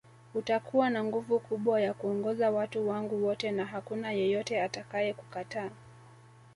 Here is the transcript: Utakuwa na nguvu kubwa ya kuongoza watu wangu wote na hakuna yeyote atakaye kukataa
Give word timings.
Utakuwa 0.35 0.89
na 0.89 1.03
nguvu 1.03 1.39
kubwa 1.39 1.81
ya 1.81 1.93
kuongoza 1.93 2.51
watu 2.51 2.89
wangu 2.89 3.25
wote 3.25 3.51
na 3.51 3.65
hakuna 3.65 4.11
yeyote 4.11 4.61
atakaye 4.61 5.13
kukataa 5.13 5.69